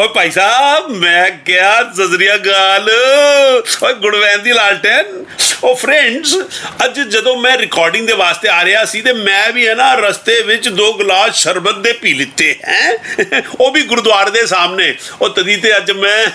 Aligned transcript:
ਓਏ 0.00 0.08
ਭਾਈ 0.08 0.30
ਸਾਹਿਬ 0.30 0.88
ਮੈਂ 0.90 1.30
ਕਿਹਾ 1.44 1.82
ਜ਼ਜ਼ਰੀਆ 1.94 2.36
ਗਾਲ 2.38 2.88
ਓਏ 3.82 3.94
ਗੁੜਵੈਨ 3.94 4.42
ਦੀ 4.42 4.52
ਲਾਲਟਨ। 4.52 5.24
ਉਹ 5.64 5.74
ਫਰੈਂਡਸ 5.74 6.34
ਅੱਜ 6.84 6.98
ਜਦੋਂ 7.00 7.36
ਮੈਂ 7.36 7.56
ਰਿਕਾਰਡਿੰਗ 7.58 8.06
ਦੇ 8.06 8.12
ਵਾਸਤੇ 8.12 8.48
ਆ 8.48 8.64
ਰਿਹਾ 8.64 8.84
ਸੀ 8.84 9.00
ਤੇ 9.02 9.12
ਮੈਂ 9.12 9.52
ਵੀ 9.52 9.66
ਹੈ 9.68 9.74
ਨਾ 9.74 9.92
ਰਸਤੇ 9.94 10.40
ਵਿੱਚ 10.42 10.68
ਦੋ 10.68 10.92
ਗਲਾਸ 10.92 11.34
ਸ਼ਰਬਤ 11.36 11.78
ਦੇ 11.78 11.92
ਪੀ 11.92 12.12
ਲਿੱਤੇ 12.14 12.54
ਹੈ? 12.64 12.92
ਉਹ 13.60 13.70
ਵੀ 13.70 13.82
ਗੁਰਦੁਆਰੇ 13.82 14.30
ਦੇ 14.30 14.44
ਸਾਹਮਣੇ। 14.46 14.94
ਉਹ 15.22 15.28
ਤਦੀ 15.28 15.56
ਤੇ 15.56 15.76
ਅੱਜ 15.76 15.90
ਮੈਂ 15.92 16.26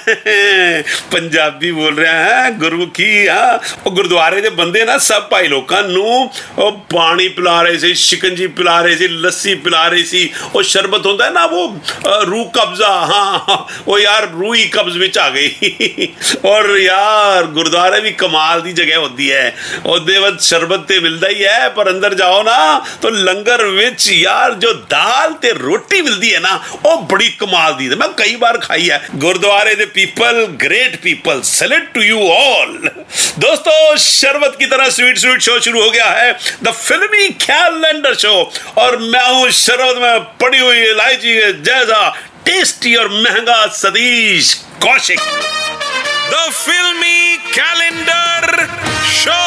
ਪੰਜਾਬੀ 1.11 1.71
ਬੋਲ 1.71 1.97
ਰਿਹਾ 1.97 2.13
ਹਾਂ? 2.23 2.51
ਗੁਰਮੁਖੀ 2.51 3.25
ਆ 3.27 3.59
ਉਹ 3.85 3.91
ਗੁਰਦੁਆਰੇ 3.91 4.41
ਦੇ 4.41 4.49
ਬੰਦੇ 4.49 4.83
ਨਾ 4.85 4.97
ਸਭ 4.97 5.23
ਭਾਈ 5.23 5.47
ਲੋਕਾਂ 5.47 5.83
ਨੂੰ 5.83 6.31
ਉਹ 6.57 6.71
ਪਾਣੀ 6.93 7.27
ਪਿਲਾ 7.29 7.61
ਰਹੇ 7.61 7.77
ਸੀ 7.77 7.93
ਸ਼ਿਕੰਜੀ 7.93 8.47
ਪਿਲਾ 8.47 8.81
ਰਹੇ 8.81 8.95
ਸੀ 8.97 9.07
ਲੱਸੀ 9.07 9.55
ਪਿਲਾ 9.55 9.87
ਰਹੇ 9.87 10.03
ਸੀ। 10.03 10.29
ਉਹ 10.55 10.63
ਸ਼ਰਬਤ 10.63 11.05
ਹੁੰਦਾ 11.05 11.25
ਹੈ 11.25 11.29
ਨਾ 11.29 11.43
ਉਹ 11.43 11.77
ਅ, 11.77 12.23
ਰੂਹ 12.23 12.51
ਕਬਜ਼ਾ 12.51 12.87
ਹਾਂ। 12.87 13.52
ਉਹ 13.86 13.98
ਯਾਰ 13.98 14.28
ਰੂਹੀ 14.30 14.64
ਕਬਜ਼ 14.68 14.98
ਵਿੱਚ 14.98 15.18
ਆ 15.18 15.28
ਗਈ 15.30 16.08
ਔਰ 16.44 16.76
ਯਾਰ 16.78 17.46
ਗੁਰਦੁਆਰੇ 17.52 18.00
ਵੀ 18.00 18.12
ਕਮਾਲ 18.18 18.60
ਦੀ 18.60 18.72
ਜਗ੍ਹਾ 18.72 18.98
ਹੁੰਦੀ 18.98 19.30
ਹੈ 19.32 19.54
ਉਹਦੇ 19.84 20.18
ਵਿੱਚ 20.18 20.40
ਸ਼ਰਬਤ 20.42 20.86
ਤੇ 20.88 20.98
ਮਿਲਦਾ 20.98 21.28
ਹੀ 21.28 21.44
ਹੈ 21.44 21.68
ਪਰ 21.70 21.90
ਅੰਦਰ 21.90 22.14
ਜਾਓ 22.14 22.42
ਨਾ 22.42 22.58
ਤਾਂ 23.02 23.10
ਲੰਗਰ 23.10 23.64
ਵਿੱਚ 23.66 24.10
ਯਾਰ 24.10 24.54
ਜੋ 24.56 24.72
ਦਾਲ 24.90 25.32
ਤੇ 25.42 25.52
ਰੋਟੀ 25.54 26.02
ਮਿਲਦੀ 26.02 26.34
ਹੈ 26.34 26.40
ਨਾ 26.40 26.58
ਉਹ 26.84 27.02
ਬੜੀ 27.04 27.28
ਕਮਾਲ 27.40 27.74
ਦੀ 27.74 27.90
ਹੈ 27.90 27.96
ਮੈਂ 27.96 28.08
ਕਈ 28.18 28.36
ਵਾਰ 28.36 28.58
ਖਾਈ 28.58 28.90
ਹੈ 28.90 29.02
ਗੁਰਦੁਆਰੇ 29.16 29.74
ਦੇ 29.74 29.86
people 29.88 30.46
great 30.58 30.96
people 30.98 31.40
salute 31.42 31.92
to 31.94 32.00
you 32.02 32.28
all 32.28 32.90
दोस्तों 33.38 33.96
शरबत 33.98 34.56
की 34.58 34.66
तरह 34.66 34.88
स्वीट 34.90 35.18
स्वीट 35.18 35.40
शो 35.40 35.58
शुरू 35.60 35.82
हो 35.82 35.90
गया 35.90 36.06
है 36.10 36.32
द 36.62 36.72
फिल्मी 36.72 37.28
कैलेंडर 37.40 38.14
शो 38.16 38.34
और 38.78 38.96
मैं 38.98 39.26
हूं 39.26 39.50
शरबत 39.52 40.00
में 40.00 40.24
पड़ी 40.40 40.58
हुई 40.58 40.82
इलायची 40.84 41.34
के 41.34 41.52
जैसा 41.62 42.00
टेस्टी 42.45 42.95
और 42.95 43.07
महँगा 43.11 43.65
सतीश 43.73 44.53
कौशिक। 44.83 45.19
द 45.19 46.49
फिल्मी 46.51 47.37
कैलेंडर 47.49 48.65
शो 49.13 49.41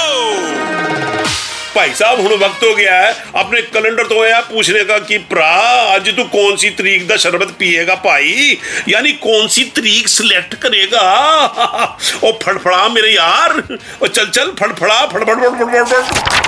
भाई 1.75 1.93
साहब 1.95 2.21
हूँ 2.21 2.37
वक्त 2.39 2.63
हो 2.65 2.75
गया 2.75 2.95
है। 2.95 3.13
अपने 3.37 3.61
कैलेंडर 3.63 4.07
तो 4.07 4.23
आया 4.23 4.41
पूछने 4.43 4.85
का 4.85 4.99
कि 5.01 5.19
प्रा 5.31 5.51
आज 5.95 6.09
तू 6.17 6.25
कौन 6.27 6.57
सी 6.57 6.71
तरीक 6.71 7.09
का 7.09 7.17
शरबत 7.17 7.55
पिएगा 7.59 7.95
भाई? 8.05 8.59
यानी 8.89 9.13
कौन 9.25 9.49
सी 9.49 9.65
तरीक 9.77 10.09
सिलेक्ट 10.09 10.55
करेगा? 10.63 11.03
ओ 12.25 12.33
फड़फड़ा 12.45 12.89
मेरे 12.89 13.11
यार। 13.11 13.63
ओ 14.03 14.07
चल 14.07 14.29
चल 14.29 14.55
फड़फड़ा 14.61 15.05
फड़फड़ 15.07 15.35
फड़फड़ 15.35 15.85
फड़फड़। 15.85 16.46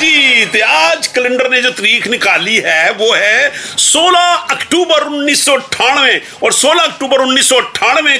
जी 0.00 0.60
आज 0.60 1.06
कैलेंडर 1.06 1.50
ने 1.50 1.60
जो 1.62 1.70
तारीख 1.70 2.06
निकाली 2.08 2.56
है, 2.64 2.90
वो 2.90 3.12
है 3.12 3.52
16 3.76 4.50
अक्टूबर 4.50 5.04
उन्नीस 5.06 5.48
और 5.48 6.52
16 6.52 6.80
अक्टूबर 6.80 7.20
उन्नीस 7.20 7.48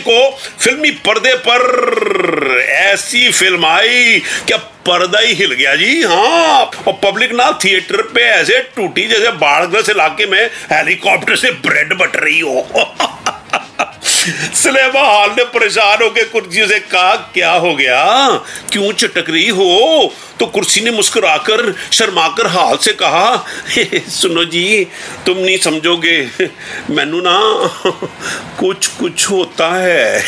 को 0.09 0.31
फिल्मी 0.61 0.91
पर्दे 1.07 1.35
पर 1.49 2.61
ऐसी 2.69 3.31
फ़िल्म 3.33 3.67
आई 3.67 4.23
क्या 4.47 4.57
पर्दा 4.87 5.19
ही 5.19 5.35
हिल 5.35 5.53
गया 5.53 5.75
जी 5.77 6.03
हाँ 6.03 6.65
और 6.87 6.93
पब्लिक 7.05 7.33
ना 7.33 7.51
थिएटर 7.65 8.03
पे 8.15 8.23
ऐसे 8.23 8.59
टूटी 8.77 9.07
जैसे 9.09 9.31
बाढ़ग्रस्त 9.43 9.91
इलाके 9.91 10.27
में 10.27 10.43
हेलीकॉप्टर 10.73 11.37
से 11.37 11.51
ब्रेड 11.67 11.95
बट 11.99 12.17
रही 12.17 12.41
हो। 12.41 12.61
सिनेमा 14.25 15.01
हॉल 15.01 15.31
ने 15.31 15.45
परेशान 15.45 16.03
होकर 16.03 16.25
कुर्सी 16.25 16.67
से 16.67 16.79
कहा, 16.81 17.15
क्या 17.35 17.51
हो 17.53 17.75
गया? 17.75 18.05
क्यों 18.73 18.93
चटक 18.93 19.31
रही 19.31 19.49
हो? 19.49 20.15
तो 20.41 20.47
कुर्सी 20.47 20.81
ने 20.81 20.91
मुस्कुराकर, 20.91 21.75
शर्माकर 21.93 22.47
हाल 22.47 22.77
से 22.77 22.93
कहा 22.93 23.45
सुनो 24.11 24.45
जी, 24.45 24.87
तुम 25.27 25.39
नहीं 25.39 25.59
समझोगे। 25.59 26.17
मैनू 26.91 27.21
ना 27.21 27.39
कुछ 28.61 28.87
कुछ 28.89 29.29
होता 29.31 29.69
है। 29.75 30.21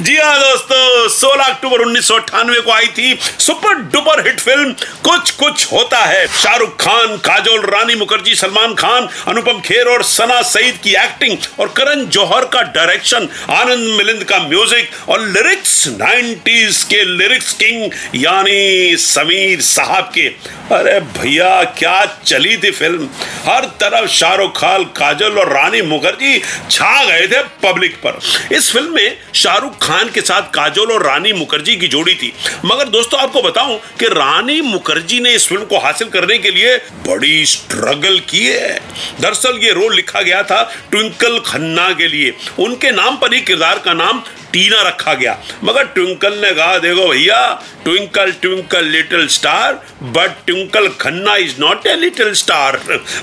जी 0.00 0.16
हाँ 0.16 0.38
दोस्तों 0.40 1.08
16 1.10 1.44
अक्टूबर 1.44 1.80
उन्नीस 1.80 2.08
सौ 2.08 2.14
अट्ठानवे 2.14 2.60
को 2.60 2.72
आई 2.72 2.86
थी 2.88 3.18
सुपर 3.38 3.74
डुपर 3.92 4.26
हिट 4.26 4.40
फ़िल्म, 4.40 4.72
कुछ 5.04 5.30
कुछ 5.32 5.66
होता 5.72 6.04
है। 6.04 6.26
शाहरुख 6.42 6.76
खान, 6.82 7.16
काजोल, 7.26 7.60
रानी 7.66 7.94
मुखर्जी, 7.94 8.34
सलमान 8.34 8.74
खान, 8.74 9.08
अनुपम 9.28 9.60
खेर 9.60 9.88
और 9.88 10.02
सना 10.04 10.40
सईद 10.44 10.78
की 10.84 10.94
एक्टिंग 11.04 11.36
और 11.60 11.68
करण 11.76 12.04
जौहर 12.08 12.35
का 12.44 12.62
डायरेक्शन 12.62 13.28
आनंद 13.50 13.96
मिलिंद 13.96 14.24
का 14.24 14.38
म्यूज़िक 14.38 15.08
और 15.08 15.26
लिरिक्स 15.26 15.88
90s 15.92 16.82
के 16.84 17.02
लिरिक्स 17.16 17.52
किंग 17.52 17.92
यानी 18.14 18.96
समीर 18.96 19.60
साहब 19.60 20.10
के। 20.14 20.26
अरे 20.74 20.98
भैया, 21.00 21.62
क्या 21.78 22.04
चली 22.24 22.56
थी 22.56 22.70
फ़िल्म 22.70 23.08
हर 23.46 23.64
तरफ़ 23.80 24.10
शाहरुख 24.10 24.58
खान, 24.58 24.84
काजल 24.84 25.38
और 25.38 25.52
रानी 25.52 25.82
मुखर्जी 25.82 26.38
छा 26.70 27.04
गए 27.04 27.26
थे 27.26 27.42
पब्लिक 27.62 27.96
पर। 27.96 28.18
इस 28.54 28.72
फ़िल्म 28.72 28.94
में 28.94 29.16
शाहरुख 29.34 29.78
खान 29.82 30.08
के 30.08 30.20
साथ 30.20 30.42
काजल 30.42 30.92
और 30.92 31.06
रानी 31.06 31.32
मुखर्जी 31.32 31.76
की 31.76 31.88
जोड़ी 31.88 32.14
थी। 32.14 32.32
मगर 32.64 32.88
दोस्तों, 32.88 33.20
आपको 33.20 33.42
बताऊँ 33.42 33.78
कि 33.98 34.06
रानी 34.06 34.60
मुखर्जी 34.60 35.20
ने 35.20 35.30
इस 35.30 35.46
फ़िल्म 35.48 35.64
को 35.64 35.78
हासिल 35.78 36.08
करने 36.08 36.38
के 36.38 36.50
लिए 36.50 36.76
बड़ी 37.06 37.46
स्ट्रगल 37.46 38.18
की 38.18 38.44
है। 38.46 38.80
दरअसल 39.20 39.58
ये 39.62 39.72
रोल 39.72 39.94
लिखा 39.94 40.20
गया 40.20 40.42
था 40.42 40.62
ट्विंकल 40.90 41.38
खन्ना 41.38 41.88
के 41.90 42.08
लिए। 42.08 42.25
उनके 42.64 42.90
नाम 42.90 43.16
पर 43.16 43.34
ही 43.34 43.40
किरदार 43.40 43.78
का 43.84 43.92
नाम 43.94 44.22
टीना 44.56 44.80
रखा 44.82 45.12
गया। 45.14 45.36
मगर 45.64 45.84
ट्विंकल 45.86 46.34
ने 46.34 46.50
कहा, 46.50 46.76
देखो 46.78 47.08
भैया, 47.08 47.40
twinkle 47.84 48.30
twinkle 48.32 48.84
little 48.86 49.26
star 49.28 49.72
but 50.12 50.36
Twinkle 50.46 50.88
Khanna 51.00 51.34
is 51.36 51.54
not 51.60 51.86
a 51.86 51.94
little 51.94 52.32
star 52.34 52.76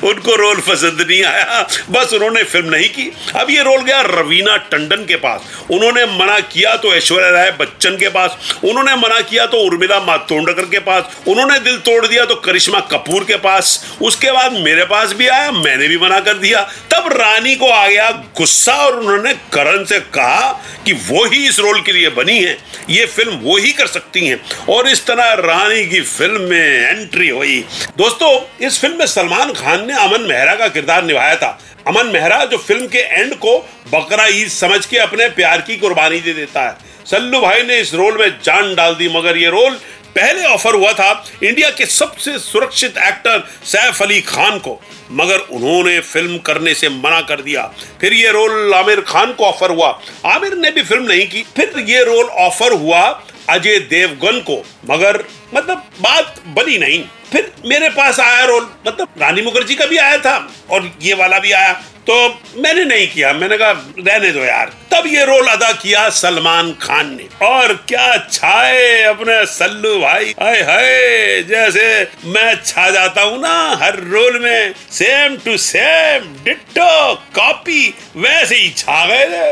उनको 0.03 0.35
रोल 0.35 0.59
पसंद 0.67 1.01
नहीं 1.01 1.23
आया। 1.23 1.61
बस 1.91 2.13
उन्होंने 2.13 2.43
फ़िल्म 2.43 2.69
नहीं 2.69 2.89
की। 2.89 3.09
अब 3.35 3.49
ये 3.49 3.63
रोल 3.63 3.81
गया 3.81 4.01
रवीना 4.01 4.57
टंडन 4.71 5.05
के 5.05 5.15
पास। 5.15 5.65
उन्होंने 5.71 6.05
मना 6.13 6.39
किया 6.53 6.75
तो 6.75 6.93
ऐश्वर्या 6.95 7.29
राय 7.29 7.51
बच्चन 7.59 7.97
के 7.97 8.09
पास। 8.09 8.37
उन्होंने 8.63 8.95
मना 8.97 9.19
किया 9.21 9.45
तो 9.45 9.61
उर्मिला 9.61 9.99
मातोंडकर 9.99 10.65
के 10.65 10.79
पास। 10.81 11.17
उन्होंने 11.27 11.59
दिल 11.59 11.77
तोड़ 11.79 12.05
दिया 12.07 12.25
तो 12.25 12.35
करिश्मा 12.45 12.79
कपूर 12.93 13.23
के 13.23 13.37
पास। 13.39 13.97
उसके 14.01 14.31
बाद 14.31 14.53
मेरे 14.59 14.85
पास 14.85 15.13
भी 15.13 15.27
आया, 15.27 15.51
मैंने 15.51 15.87
भी 15.87 15.97
मना 15.97 16.19
कर 16.19 16.37
दिया। 16.37 16.61
तब 16.93 17.11
रानी 17.13 17.55
को 17.55 17.69
आ 17.69 17.87
गया 17.87 18.09
गुस्सा 18.37 18.73
और 18.75 18.99
उन्होंने 18.99 19.33
करण 19.53 19.83
से 19.85 19.99
कहा 19.99 20.51
कि 20.85 20.93
वो 20.93 21.22
ही 21.25 21.47
इस 21.47 21.59
रोल 21.59 21.81
के 21.81 21.91
लिए 21.91 22.09
बनी 22.11 22.37
है। 22.37 22.57
ये 22.89 23.05
फ़िल्म 23.05 23.35
वो 23.39 23.57
ही 23.57 23.71
कर 23.71 23.87
सकती 23.87 24.25
हैं। 24.27 24.39
और 24.69 24.87
इस 24.89 25.05
तरह 25.05 25.33
रानी 25.39 25.85
की 25.85 26.01
फ़िल्म 26.01 26.41
में 26.41 26.89
एंट्री 26.89 27.29
हुई। 27.29 27.59
दोस्तों, 27.97 28.31
इस 28.67 28.79
फ़िल्म 28.81 28.99
में 28.99 29.05
सलमान 29.07 29.53
खान 29.53 29.85
ने 29.87 29.93
अमन 29.93 30.21
मेहरा 30.21 30.55
का 30.55 30.67
किरदार 30.67 31.03
निभाया 31.03 31.35
था। 31.35 31.59
अमन 31.87 32.05
मेहरा 32.05 32.43
जो 32.45 32.57
फ़िल्म 32.57 32.87
के 32.87 32.99
एंड 32.99 33.33
को 33.35 33.57
बकरा 33.91 34.27
ईद 34.27 34.47
समझ 34.47 34.85
के 34.85 34.97
अपने 34.97 35.27
प्यार 35.31 35.61
की 35.61 35.75
कुर्बानी 35.77 36.19
दे 36.19 36.33
देता 36.33 36.61
है। 36.61 36.91
सल्लू 37.05 37.39
भाई 37.41 37.61
ने 37.61 37.77
इस 37.77 37.93
रोल 37.93 38.17
में 38.17 38.29
जान 38.43 38.73
डाल 38.75 38.95
दी, 38.95 39.07
मगर 39.09 39.37
ये 39.37 39.49
रोल 39.49 39.77
पहले 40.15 40.45
ऑफ़र 40.45 40.75
हुआ 40.75 40.91
था 40.93 41.11
इंडिया 41.43 41.69
के 41.69 41.85
सबसे 41.85 42.37
सुरक्षित 42.39 42.97
एक्टर 42.99 43.43
सैफ 43.65 44.01
अली 44.01 44.19
खान 44.23 44.57
को, 44.59 44.79
मगर 45.11 45.39
उन्होंने 45.51 45.99
फ़िल्म 46.01 46.37
करने 46.39 46.73
से 46.73 46.89
मना 46.89 47.21
कर 47.21 47.41
दिया। 47.41 47.63
फिर 48.01 48.13
ये 48.13 48.31
रोल 48.31 48.73
आमिर 48.73 49.01
खान 49.03 49.33
को 49.33 49.45
ऑफ़र 49.45 49.71
हुआ। 49.71 49.87
आमिर 50.25 50.55
ने 50.55 50.71
भी 50.71 50.83
फ़िल्म 50.83 51.03
नहीं 51.03 51.27
की। 51.27 51.43
फिर 51.55 51.79
ये 51.89 52.03
रोल 52.03 52.25
ऑफ़र 52.25 52.73
हुआ 52.73 53.01
अजय 53.49 53.79
देवगन 53.79 54.39
को, 54.41 54.63
मगर 54.89 55.23
मतलब 55.53 55.83
बात 56.01 56.41
बनी 56.47 56.77
नहीं। 56.77 57.03
फिर 57.31 57.51
मेरे 57.65 57.89
पास 57.89 58.19
आया 58.19 58.45
रोल 58.45 58.69
मतलब 58.87 59.07
रानी 59.21 59.41
मुखर्जी 59.41 59.75
का 59.75 59.85
भी 59.85 59.97
आया 59.97 60.17
था 60.17 60.35
और 60.71 60.91
ये 61.01 61.13
वाला 61.13 61.39
भी 61.39 61.51
आया। 61.51 61.73
तो 62.07 62.15
मैंने 62.57 62.83
नहीं 62.85 63.07
किया। 63.07 63.33
मैंने 63.33 63.57
कहा, 63.57 63.71
रहने 63.99 64.31
दो 64.31 64.39
यार। 64.39 64.71
तब 64.93 65.07
ये 65.07 65.23
रोल 65.25 65.47
अदा 65.47 65.71
किया 65.73 66.09
सलमान 66.11 66.71
खान 66.81 67.07
ने। 67.15 67.27
और 67.45 67.73
क्या 67.87 68.15
छाए 68.25 69.01
अपने 69.03 69.45
सल्लू 69.45 69.95
भाई। 69.99 70.33
हाय 70.41 70.61
हाय, 70.61 71.41
जैसे 71.43 71.85
मैं 72.25 72.53
छा 72.65 72.89
जाता 72.89 73.21
हूँ 73.21 73.39
ना 73.41 73.53
हर 73.81 73.99
रोल 74.03 74.39
में। 74.39 74.73
Same 74.91 75.35
to 75.35 75.55
same 75.57 76.27
ditto 76.43 77.13
copy 77.35 77.87
वैसे 78.17 78.55
ही 78.55 78.69
छा 78.69 79.05
गए। 79.05 79.51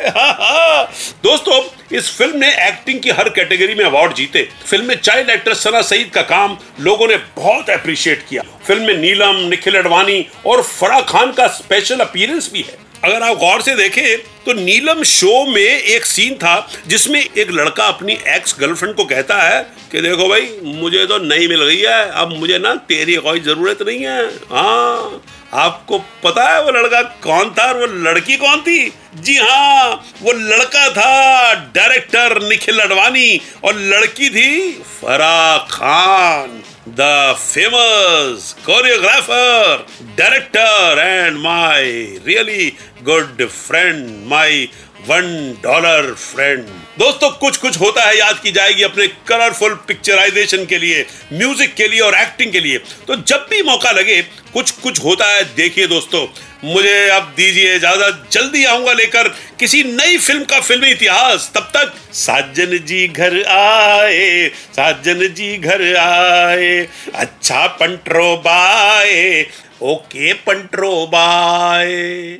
दोस्तों, 1.23 1.61
इस 1.97 2.09
फ़िल्म 2.17 2.38
ने 2.38 2.51
एक्टिंग 2.67 2.99
की 2.99 3.09
हर 3.11 3.29
कैटेगरी 3.29 3.75
में 3.75 3.83
अवार्ड 3.85 4.13
जीते। 4.15 4.47
फ़िल्म 4.67 4.85
में 4.85 4.95
चाइल्ड 4.95 5.29
एक्टर 5.29 5.53
सना 5.53 5.81
सईद 5.81 6.11
का 6.13 6.21
काम 6.27 6.57
लोगों 6.79 7.07
ने 7.07 7.17
बहुत 7.35 7.69
अप्रिशिएट 7.69 8.25
किया। 8.29 8.43
फ़िल्म 8.67 8.83
में 8.83 8.97
नीलम, 8.97 9.47
निखिल 9.49 9.77
अडवाणी 9.77 10.25
और 10.45 10.61
फराह 10.61 11.01
खान 11.09 11.31
का 11.31 11.47
स्पेशल 11.49 11.99
अपीयरेंस 11.99 12.49
भी 12.53 12.61
है। 12.61 12.90
अगर 13.03 13.24
आप 13.24 13.38
गौर 13.38 13.62
से 13.62 13.75
देखें 13.75 14.18
तो 14.45 14.53
नीलम 14.53 15.01
शो 15.03 15.45
में 15.45 15.62
एक 15.62 16.06
सीन 16.06 16.36
था, 16.36 16.68
जिसमें 16.88 17.19
एक 17.19 17.51
लड़का 17.51 17.86
अपनी 17.86 18.13
एक्स 18.27 18.56
गर्लफ्रेंड 18.59 18.95
को 18.95 19.06
कहता 19.06 19.42
है 19.42 19.62
कि 19.92 20.01
देखो 20.01 20.27
भाई, 20.30 20.50
मुझे 20.63 21.06
तो 21.06 21.18
नहीं 21.19 21.48
मिल 21.48 21.63
गई 21.63 21.77
है, 21.77 22.09
अब 22.12 22.33
मुझे 22.39 22.57
ना 22.59 22.74
तेरी 22.88 23.15
कोई 23.18 23.39
ज़रूरत 23.42 23.81
नहीं 23.81 24.00
है। 24.00 24.25
हाँ 24.51 25.21
आपको 25.62 25.98
पता 26.24 26.44
है 26.50 26.63
वो 26.63 26.71
लड़का 26.71 27.01
कौन 27.24 27.50
था 27.51 27.63
और 27.63 27.77
वो 27.77 27.86
लड़की 28.03 28.38
कौन 28.38 28.62
थी? 28.62 28.92
जी 29.18 29.38
हाँ 29.38 29.89
वो 30.21 30.31
लड़का 30.33 30.88
था 30.92 31.53
डायरेक्टर 31.75 32.42
निखिल 32.42 32.80
अडवाणी, 32.80 33.39
और 33.63 33.75
लड़की 33.75 34.30
थी 34.30 34.71
Farah 34.94 35.57
Khan. 35.71 36.62
the 36.86 37.36
famous 37.38 38.56
choreographer, 38.66 39.86
director, 40.16 41.00
and 41.00 41.39
my 41.39 42.19
really 42.24 42.75
good 43.04 43.50
friend, 43.51 44.28
my 44.28 44.69
one 45.07 45.57
dollar 45.63 46.13
friend 46.13 46.65
दोस्तों 47.00 47.30
कुछ 47.31 47.57
कुछ 47.57 47.80
होता 47.80 48.03
है, 48.03 48.18
याद 48.18 48.39
की 48.39 48.51
जाएगी 48.51 48.83
अपने 48.83 49.07
कलरफुल 49.27 49.74
पिक्चराइजेशन 49.88 50.65
के 50.65 50.77
लिए 50.77 51.06
म्यूज़िक 51.33 51.74
के 51.75 51.88
लिए 51.88 52.00
और 52.00 52.15
एक्टिंग 52.15 52.51
के 52.51 52.59
लिए। 52.59 52.77
तो 53.07 53.15
जब 53.15 53.45
भी 53.50 53.62
मौका 53.63 53.92
लगे 53.92 54.21
कुछ 54.53 54.71
कुछ 54.74 55.03
होता 55.03 55.25
है, 55.27 55.44
देखिए 55.56 55.88
दोस्तों, 55.88 56.25
मुझे 56.65 57.07
अब 57.09 57.33
दीजिए, 57.38 57.77
ज़्यादा 57.80 58.09
जल्दी 58.31 58.63
आऊँगा 58.65 58.94
लेकर 58.94 59.27
किसी 59.59 59.83
नई 59.86 60.18
फ़िल्म 60.18 60.44
का 60.44 60.59
फिल्मी 60.59 60.89
इतिहास। 60.89 61.51
तब 61.56 61.71
तक 61.75 61.94
साजन 62.15 62.77
जी 62.86 63.07
घर 63.07 63.42
आए, 63.48 64.48
साजन 64.71 65.27
जी 65.33 65.57
घर 65.57 65.95
आए 65.98 66.88
अच्छा 67.15 67.65
पंट्रो 67.80 68.36
बाए 68.45 69.45
ओके 69.83 70.33
पंट्रो 70.36 70.95
बाए 71.07 72.39